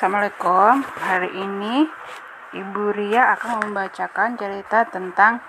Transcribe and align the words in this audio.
Assalamualaikum. 0.00 0.80
Hari 0.80 1.28
ini 1.44 1.84
Ibu 2.56 2.88
Ria 2.88 3.36
akan 3.36 3.68
membacakan 3.68 4.32
cerita 4.40 4.88
tentang 4.88 5.44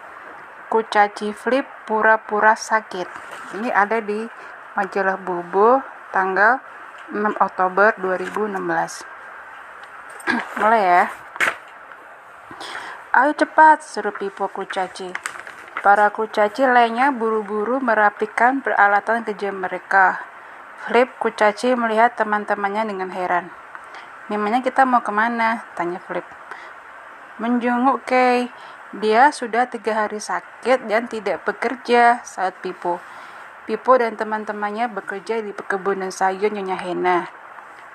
Kucaci 0.67 1.31
Flip 1.31 1.63
pura-pura 1.87 2.51
sakit. 2.59 3.07
Ini 3.55 3.71
ada 3.71 4.03
di 4.03 4.27
majalah 4.75 5.15
Bobo 5.23 5.79
tanggal 6.11 6.59
6 7.15 7.31
Oktober 7.39 7.95
2016. 7.95 9.07
Mulai 10.59 10.83
ya. 10.99 11.07
Ayo 13.15 13.31
cepat, 13.31 13.87
seru 13.87 14.11
Pipo 14.11 14.51
Kucaci. 14.51 15.15
Para 15.79 16.11
kucaci 16.11 16.67
lainnya 16.67 17.15
buru-buru 17.15 17.79
merapikan 17.79 18.59
peralatan 18.59 19.23
kerja 19.23 19.55
mereka. 19.55 20.19
Flip 20.83 21.07
Kucaci 21.23 21.71
melihat 21.79 22.19
teman-temannya 22.19 22.91
dengan 22.91 23.15
heran. 23.15 23.60
Memangnya 24.31 24.63
kita 24.63 24.87
mau 24.87 25.03
ke 25.03 25.11
mana? 25.11 25.67
Tanya 25.75 25.99
Flip. 25.99 26.23
Menjenguk 27.35 28.07
Kay. 28.07 28.47
Dia 28.95 29.27
sudah 29.35 29.67
tiga 29.67 30.07
hari 30.07 30.23
sakit 30.23 30.87
dan 30.87 31.11
tidak 31.11 31.43
bekerja 31.43 32.23
saat 32.23 32.55
Pipo. 32.63 33.03
Pipo 33.67 33.91
dan 33.99 34.15
teman-temannya 34.15 34.87
bekerja 34.87 35.43
di 35.43 35.51
perkebunan 35.51 36.15
sayur 36.15 36.47
Nyonya 36.47 36.79
Hena. 36.79 37.27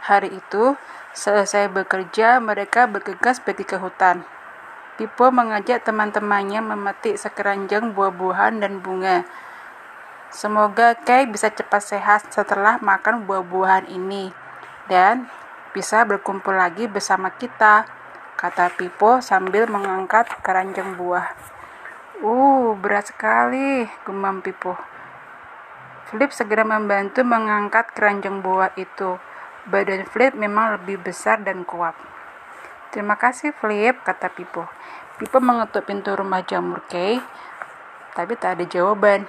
Hari 0.04 0.36
itu, 0.36 0.76
selesai 1.16 1.72
bekerja, 1.72 2.36
mereka 2.36 2.84
bergegas 2.84 3.40
pergi 3.40 3.64
ke 3.64 3.80
hutan. 3.80 4.28
Pipo 5.00 5.32
mengajak 5.32 5.88
teman-temannya 5.88 6.60
memetik 6.60 7.16
sekeranjang 7.16 7.96
buah-buahan 7.96 8.60
dan 8.60 8.84
bunga. 8.84 9.24
Semoga 10.28 11.00
Kay 11.00 11.32
bisa 11.32 11.48
cepat 11.48 11.80
sehat 11.80 12.28
setelah 12.28 12.76
makan 12.84 13.24
buah-buahan 13.24 13.88
ini. 13.88 14.36
Dan 14.84 15.32
bisa 15.76 16.08
berkumpul 16.08 16.56
lagi 16.56 16.88
bersama 16.88 17.36
kita, 17.36 17.84
kata 18.40 18.72
Pipo 18.80 19.20
sambil 19.20 19.68
mengangkat 19.68 20.24
keranjang 20.40 20.96
buah. 20.96 21.36
Uh, 22.24 22.72
berat 22.80 23.12
sekali, 23.12 23.84
gumam 24.08 24.40
Pipo. 24.40 24.72
Flip 26.08 26.32
segera 26.32 26.64
membantu 26.64 27.20
mengangkat 27.28 27.92
keranjang 27.92 28.40
buah 28.40 28.72
itu. 28.80 29.20
Badan 29.68 30.08
Flip 30.08 30.32
memang 30.32 30.80
lebih 30.80 30.96
besar 31.04 31.44
dan 31.44 31.68
kuat. 31.68 31.92
Terima 32.88 33.20
kasih 33.20 33.52
Flip, 33.52 34.00
kata 34.00 34.32
Pipo. 34.32 34.64
Pipo 35.20 35.44
mengetuk 35.44 35.84
pintu 35.84 36.16
rumah 36.16 36.40
jamur 36.40 36.88
Kay, 36.88 37.20
tapi 38.16 38.32
tak 38.40 38.56
ada 38.56 38.64
jawaban. 38.64 39.28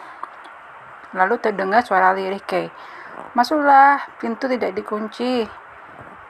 Lalu 1.11 1.43
terdengar 1.43 1.83
suara 1.83 2.15
lirih 2.15 2.39
Kay. 2.39 2.71
Masuklah, 3.35 3.99
pintu 4.15 4.47
tidak 4.47 4.71
dikunci. 4.71 5.66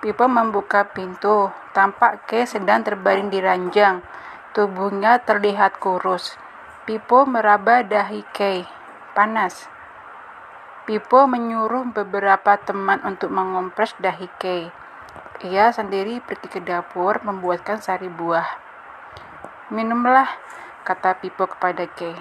Pipo 0.08 0.24
membuka 0.24 0.88
pintu. 0.88 1.52
Tampak 1.76 2.32
Kay 2.32 2.48
sedang 2.48 2.80
terbaring 2.80 3.28
di 3.28 3.44
ranjang. 3.44 4.00
Tubuhnya 4.56 5.20
terlihat 5.20 5.84
kurus. 5.84 6.40
Pipo 6.88 7.28
meraba 7.28 7.84
dahi 7.84 8.24
Kay. 8.32 8.64
Panas. 9.12 9.68
Pipo 10.88 11.28
menyuruh 11.28 11.92
beberapa 11.92 12.56
teman 12.56 13.04
untuk 13.04 13.36
mengompres 13.36 14.00
dahi 14.00 14.32
Kay. 14.40 14.72
Ia 15.44 15.76
sendiri 15.76 16.24
pergi 16.24 16.56
ke 16.56 16.64
dapur 16.64 17.20
membuatkan 17.28 17.84
sari 17.84 18.08
buah. 18.08 18.48
Minumlah, 19.76 20.32
kata 20.88 21.20
Pipo 21.20 21.52
kepada 21.52 21.84
Kay. 21.84 22.16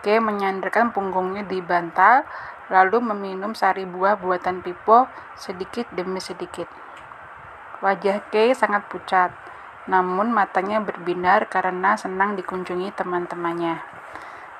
Kay 0.00 0.24
menyandarkan 0.24 0.88
punggungnya 0.96 1.44
di 1.44 1.60
bantal, 1.60 2.24
lalu 2.72 3.12
meminum 3.12 3.52
sari 3.52 3.84
buah 3.84 4.16
buatan 4.16 4.64
Pipo 4.64 5.04
sedikit 5.36 5.84
demi 5.92 6.24
sedikit. 6.24 6.88
Wajah 7.80 8.20
Kay 8.28 8.52
sangat 8.52 8.84
pucat, 8.92 9.32
namun 9.88 10.28
matanya 10.28 10.84
berbinar 10.84 11.48
karena 11.48 11.96
senang 11.96 12.36
dikunjungi 12.36 12.92
teman-temannya. 12.92 13.80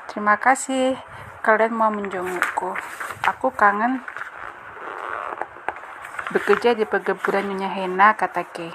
Terima 0.09 0.41
kasih, 0.41 0.97
kalian 1.45 1.77
mau 1.77 1.93
menjengukku. 1.93 2.73
Aku 3.29 3.53
kangen 3.53 4.01
bekerja 6.33 6.73
di 6.73 6.89
perkebunan 6.89 7.45
Nyonya 7.45 7.69
Hena, 7.69 8.17
kata 8.17 8.49
Kay. 8.49 8.73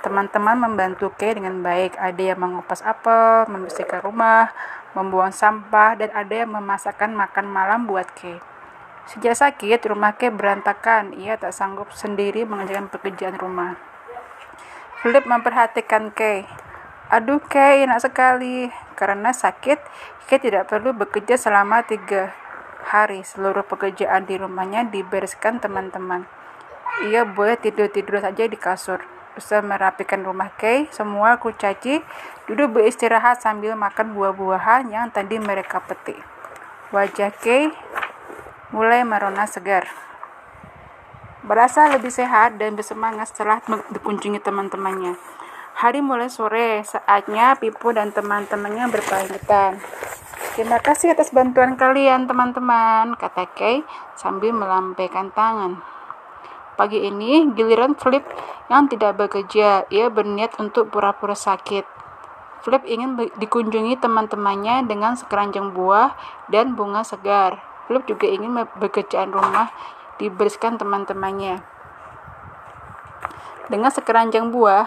Teman-teman 0.00 0.56
membantu 0.56 1.12
Kay 1.12 1.36
dengan 1.36 1.60
baik. 1.60 2.00
Ada 2.00 2.32
yang 2.32 2.40
mengupas 2.40 2.80
apel, 2.80 3.44
membersihkan 3.44 4.00
rumah, 4.00 4.56
membuang 4.96 5.36
sampah, 5.36 6.00
dan 6.00 6.08
ada 6.16 6.32
yang 6.32 6.56
memasakkan 6.56 7.12
makan 7.12 7.44
malam 7.44 7.84
buat 7.84 8.08
Kay. 8.16 8.40
Sejak 9.08 9.38
sakit, 9.38 9.80
rumah 9.88 10.18
Kay 10.18 10.34
berantakan. 10.34 11.16
Ia 11.16 11.40
tak 11.40 11.56
sanggup 11.56 11.94
sendiri 11.96 12.44
mengerjakan 12.44 12.92
pekerjaan 12.92 13.40
rumah. 13.40 13.80
Philip 15.00 15.24
memperhatikan 15.24 16.12
Kay. 16.12 16.44
Aduh 17.08 17.40
Kay, 17.40 17.88
enak 17.88 18.04
sekali. 18.04 18.68
Karena 18.98 19.32
sakit, 19.32 19.80
Kay 20.28 20.38
tidak 20.44 20.68
perlu 20.68 20.92
bekerja 20.92 21.40
selama 21.40 21.80
tiga 21.88 22.36
hari. 22.84 23.24
Seluruh 23.24 23.64
pekerjaan 23.64 24.28
di 24.28 24.36
rumahnya 24.36 24.84
dibereskan 24.92 25.56
teman-teman. 25.56 26.28
Ia 27.08 27.24
boleh 27.24 27.56
tidur-tidur 27.56 28.20
saja 28.20 28.44
di 28.44 28.60
kasur. 28.60 29.00
Usai 29.38 29.64
merapikan 29.64 30.20
rumah 30.20 30.52
Kay, 30.60 30.90
semua 30.92 31.40
kucaci 31.40 32.04
duduk 32.44 32.76
beristirahat 32.76 33.40
sambil 33.40 33.72
makan 33.78 34.12
buah-buahan 34.12 34.90
yang 34.92 35.08
tadi 35.08 35.40
mereka 35.40 35.80
petik. 35.80 36.18
Wajah 36.90 37.30
Kay 37.38 37.70
mulai 38.70 39.02
merona 39.02 39.50
segar. 39.50 39.90
Berasa 41.42 41.90
lebih 41.90 42.14
sehat 42.14 42.60
dan 42.62 42.78
bersemangat 42.78 43.34
setelah 43.34 43.58
dikunjungi 43.90 44.38
teman-temannya. 44.38 45.18
Hari 45.80 46.04
mulai 46.04 46.28
sore, 46.28 46.84
saatnya 46.84 47.56
Pipo 47.56 47.90
dan 47.90 48.12
teman-temannya 48.14 48.92
berpamitan. 48.92 49.80
Terima 50.54 50.76
kasih 50.76 51.16
atas 51.16 51.32
bantuan 51.32 51.74
kalian, 51.74 52.28
teman-teman, 52.28 53.16
kata 53.16 53.48
Kay 53.56 53.80
sambil 54.12 54.52
melambaikan 54.52 55.32
tangan. 55.32 55.80
Pagi 56.76 57.00
ini, 57.00 57.48
giliran 57.56 57.96
Flip 57.96 58.22
yang 58.68 58.92
tidak 58.92 59.16
bekerja. 59.16 59.88
Ia 59.88 60.12
berniat 60.12 60.60
untuk 60.60 60.92
pura-pura 60.92 61.32
sakit. 61.32 61.88
Flip 62.60 62.84
ingin 62.84 63.16
dikunjungi 63.40 63.96
teman-temannya 64.04 64.84
dengan 64.84 65.16
sekeranjang 65.16 65.72
buah 65.72 66.12
dan 66.52 66.76
bunga 66.76 67.00
segar. 67.08 67.69
Philip 67.90 68.06
juga 68.06 68.30
ingin 68.30 68.54
bekerjaan 68.78 69.34
rumah 69.34 69.66
dibersihkan 70.22 70.78
teman-temannya. 70.78 71.58
Dengan 73.66 73.90
sekeranjang 73.90 74.54
buah, 74.54 74.86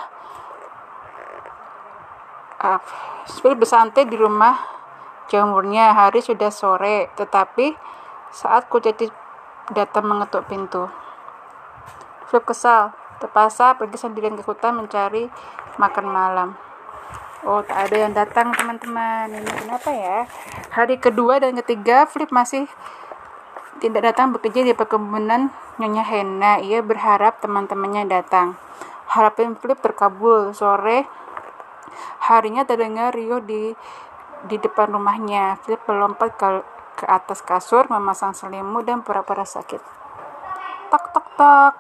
uh, 2.64 2.80
Philip 3.28 3.60
bersantai 3.60 4.08
di 4.08 4.16
rumah 4.16 4.56
jamurnya. 5.28 5.92
Hari 5.92 6.24
sudah 6.24 6.48
sore, 6.48 7.12
tetapi 7.20 7.76
saat 8.32 8.72
Kuceti 8.72 9.12
datang 9.76 10.08
mengetuk 10.08 10.48
pintu. 10.48 10.88
Philip 12.32 12.48
kesal, 12.48 12.96
terpaksa 13.20 13.76
pergi 13.76 14.00
sendirian 14.00 14.40
ke 14.40 14.48
hutan 14.48 14.80
mencari 14.80 15.28
makan 15.76 16.08
malam. 16.08 16.56
Oh, 17.44 17.60
tak 17.60 17.92
ada 17.92 18.08
yang 18.08 18.16
datang, 18.16 18.56
teman-teman. 18.56 19.28
Ini 19.28 19.52
kenapa 19.68 19.92
ya? 19.92 20.24
Hari 20.72 20.96
kedua 20.96 21.44
dan 21.44 21.60
ketiga, 21.60 22.08
Flip 22.08 22.32
masih 22.32 22.72
tidak 23.84 24.16
datang 24.16 24.32
bekerja 24.32 24.64
di 24.64 24.72
perkebunan 24.72 25.52
Nyonya 25.76 26.08
Hena. 26.08 26.64
Ia 26.64 26.80
berharap 26.80 27.44
teman-temannya 27.44 28.08
datang. 28.08 28.56
Harapan 29.12 29.60
Flip 29.60 29.76
terkabul. 29.76 30.56
Sore 30.56 31.04
harinya 32.24 32.64
terdengar 32.64 33.12
Rio 33.12 33.44
di 33.44 33.76
di 34.48 34.56
depan 34.56 34.96
rumahnya. 34.96 35.60
Flip 35.68 35.84
melompat 35.84 36.40
ke, 36.40 36.48
ke 36.96 37.06
atas 37.12 37.44
kasur, 37.44 37.92
memasang 37.92 38.32
selimut 38.32 38.88
dan 38.88 39.04
pura-pura 39.04 39.44
sakit. 39.44 39.84
Tok 40.88 41.06
tok 41.12 41.28
tok. 41.36 41.76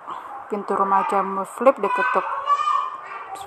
Pintu 0.51 0.75
rumah 0.75 1.07
jamu 1.07 1.48
Flip 1.48 1.80
diketuk. 1.80 2.27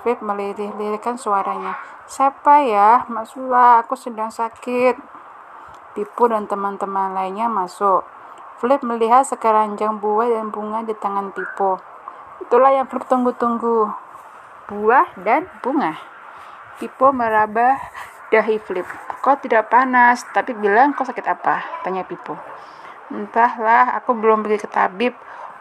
Flip 0.01 0.17
melirih-lirihkan 0.17 1.21
suaranya. 1.21 1.96
Siapa 2.07 2.63
ya? 2.63 3.03
Masuklah, 3.11 3.83
aku 3.83 3.99
sedang 3.99 4.31
sakit. 4.31 4.95
Pipu 5.91 6.31
dan 6.31 6.47
teman-teman 6.47 7.11
lainnya 7.11 7.51
masuk. 7.51 8.07
Flip 8.63 8.79
melihat 8.79 9.27
sekeranjang 9.27 9.99
buah 9.99 10.31
dan 10.31 10.47
bunga 10.47 10.87
di 10.87 10.95
tangan 10.95 11.35
Pipo. 11.35 11.83
Itulah 12.39 12.71
yang 12.71 12.87
Flip 12.87 13.03
tunggu-tunggu. 13.03 13.91
Buah 14.71 15.19
dan 15.19 15.51
bunga. 15.59 15.99
Pipo 16.79 17.11
meraba 17.11 17.75
dahi 18.31 18.55
Flip. 18.55 18.87
Kau 19.19 19.35
tidak 19.35 19.67
panas, 19.67 20.23
tapi 20.31 20.55
bilang 20.55 20.95
kau 20.95 21.03
sakit 21.03 21.27
apa? 21.27 21.83
Tanya 21.83 22.07
Pipo. 22.07 22.39
Entahlah, 23.11 23.99
aku 23.99 24.15
belum 24.15 24.47
pergi 24.47 24.63
ke 24.63 24.69
tabib. 24.71 25.11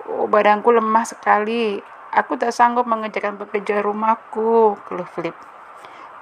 Oh, 0.07 0.31
badanku 0.31 0.71
lemah 0.71 1.11
sekali. 1.11 1.83
Aku 2.15 2.39
tak 2.39 2.55
sanggup 2.55 2.87
mengerjakan 2.87 3.35
pekerjaan 3.35 3.83
rumahku, 3.83 4.79
keluh 4.87 5.11
Flip. 5.11 5.35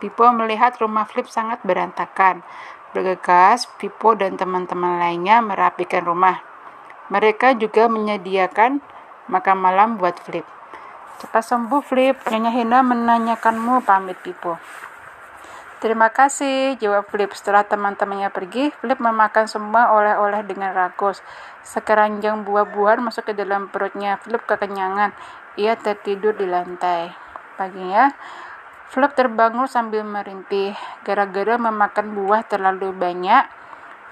Pipo 0.04 0.28
melihat 0.36 0.76
rumah 0.84 1.08
Flip 1.08 1.24
sangat 1.24 1.64
berantakan. 1.64 2.44
Bergegas, 2.92 3.64
Pipo 3.80 4.12
dan 4.12 4.36
teman-teman 4.36 5.00
lainnya 5.00 5.40
merapikan 5.40 6.04
rumah. 6.04 6.44
Mereka 7.08 7.56
juga 7.56 7.88
menyediakan 7.88 8.84
makan 9.32 9.56
malam 9.56 9.96
buat 9.96 10.20
Flip. 10.20 10.44
Cepat 11.24 11.40
sembuh, 11.40 11.80
Flip. 11.80 12.20
Nyonya 12.28 12.52
Hina 12.52 12.84
menanyakanmu, 12.84 13.80
pamit 13.80 14.20
Pipo. 14.20 14.60
Terima 15.80 16.12
kasih, 16.12 16.76
jawab 16.76 17.08
Flip. 17.08 17.32
Setelah 17.32 17.64
teman-temannya 17.64 18.28
pergi, 18.28 18.76
Flip 18.84 19.00
memakan 19.00 19.48
semua 19.48 19.88
oleh-oleh 19.96 20.44
dengan 20.44 20.76
rakus. 20.76 21.24
Sekeranjang 21.64 22.44
buah-buahan 22.44 23.00
masuk 23.00 23.32
ke 23.32 23.32
dalam 23.32 23.72
perutnya. 23.72 24.20
Flip 24.20 24.44
kekenyangan. 24.44 25.16
Ia 25.56 25.80
tertidur 25.80 26.36
di 26.36 26.44
lantai. 26.44 27.08
Paginya, 27.56 28.12
Flip 28.94 29.10
terbangun 29.10 29.66
sambil 29.66 30.06
merintih. 30.06 30.78
Gara-gara 31.02 31.58
memakan 31.58 32.14
buah 32.14 32.46
terlalu 32.46 32.94
banyak, 32.94 33.42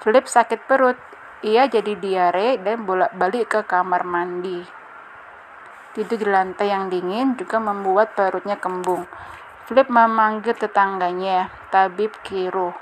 Flip 0.03 0.27
sakit 0.27 0.67
perut. 0.67 0.99
Ia 1.39 1.71
jadi 1.71 1.95
diare 1.95 2.59
dan 2.59 2.83
bolak-balik 2.83 3.47
ke 3.47 3.59
kamar 3.63 4.03
mandi. 4.03 4.59
Tidur 5.95 6.19
di 6.19 6.27
lantai 6.27 6.67
yang 6.67 6.91
dingin 6.91 7.39
juga 7.39 7.63
membuat 7.63 8.11
perutnya 8.11 8.59
kembung. 8.59 9.07
Flip 9.71 9.87
memanggil 9.87 10.51
tetangganya, 10.51 11.47
Tabib 11.71 12.19
Kiru. 12.27 12.75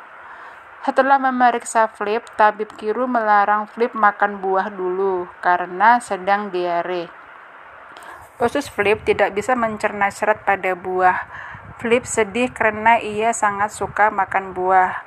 Setelah 0.82 1.22
memeriksa 1.22 1.86
Flip, 1.86 2.26
Tabib 2.34 2.74
Kiru 2.82 3.06
melarang 3.06 3.70
Flip 3.70 3.94
makan 3.94 4.42
buah 4.42 4.74
dulu 4.74 5.30
karena 5.38 6.02
sedang 6.02 6.50
diare. 6.50 7.14
Usus 8.42 8.74
Flip 8.74 8.98
tidak 9.06 9.38
bisa 9.38 9.54
mencerna 9.54 10.10
serat 10.10 10.42
pada 10.42 10.74
buah. 10.74 11.51
Flip 11.82 12.06
sedih 12.06 12.54
karena 12.54 13.02
ia 13.02 13.34
sangat 13.34 13.74
suka 13.74 14.14
makan 14.14 14.54
buah. 14.54 15.02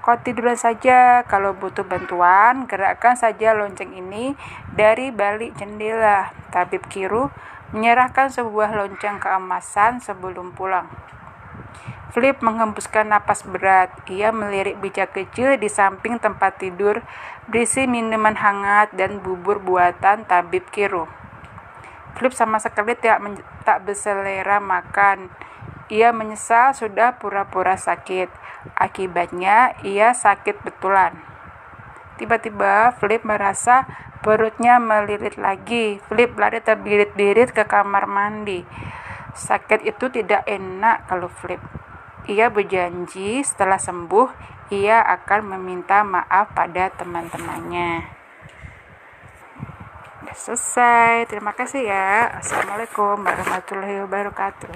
Kau 0.00 0.16
tiduran 0.16 0.56
saja, 0.56 1.20
kalau 1.28 1.52
butuh 1.52 1.84
bantuan, 1.84 2.64
gerakkan 2.64 3.12
saja 3.12 3.52
lonceng 3.52 3.92
ini 3.92 4.32
dari 4.72 5.12
balik 5.12 5.52
jendela. 5.60 6.32
Tabib 6.48 6.88
Kiru 6.88 7.28
menyerahkan 7.76 8.32
sebuah 8.32 8.72
lonceng 8.72 9.20
keemasan 9.20 10.00
sebelum 10.00 10.56
pulang. 10.56 10.88
Flip 12.16 12.40
menghembuskan 12.40 13.12
napas 13.12 13.44
berat. 13.44 13.92
Ia 14.08 14.32
melirik 14.32 14.80
bijak 14.80 15.12
kecil 15.12 15.60
di 15.60 15.68
samping 15.68 16.16
tempat 16.16 16.56
tidur, 16.56 17.04
berisi 17.52 17.84
minuman 17.84 18.40
hangat 18.40 18.96
dan 18.96 19.20
bubur 19.20 19.60
buatan 19.60 20.24
Tabib 20.24 20.72
Kiru. 20.72 21.04
Flip 22.16 22.32
sama 22.32 22.56
sekali 22.56 22.96
tidak 22.96 23.20
tak 23.68 23.84
berselera 23.84 24.56
makan. 24.56 25.28
Ia 25.92 26.16
menyesal 26.16 26.72
sudah 26.72 27.20
pura-pura 27.20 27.76
sakit. 27.76 28.32
Akibatnya, 28.76 29.76
ia 29.84 30.16
sakit 30.16 30.64
betulan. 30.64 31.12
Tiba-tiba, 32.16 32.96
Flip 32.96 33.20
merasa 33.20 33.84
perutnya 34.24 34.80
melilit 34.80 35.36
lagi. 35.36 36.00
Flip 36.08 36.32
lari 36.40 36.64
terbirit-birit 36.64 37.52
ke 37.52 37.68
kamar 37.68 38.08
mandi. 38.08 38.64
Sakit 39.36 39.84
itu 39.84 40.08
tidak 40.08 40.48
enak 40.48 41.04
kalau 41.10 41.28
Flip. 41.28 41.60
Ia 42.24 42.48
berjanji 42.48 43.44
setelah 43.44 43.76
sembuh, 43.76 44.32
ia 44.72 45.04
akan 45.04 45.58
meminta 45.58 46.00
maaf 46.00 46.56
pada 46.56 46.88
teman-temannya. 46.96 48.14
Selesai. 50.34 51.30
Terima 51.30 51.54
kasih 51.54 51.86
ya. 51.86 52.42
Assalamualaikum 52.42 53.22
warahmatullahi 53.22 54.02
wabarakatuh. 54.02 54.74